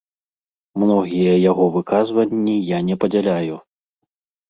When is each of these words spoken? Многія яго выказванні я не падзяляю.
Многія 0.83 1.35
яго 1.51 1.69
выказванні 1.77 2.59
я 2.75 2.83
не 2.91 3.01
падзяляю. 3.07 3.65